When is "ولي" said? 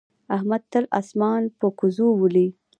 2.21-2.47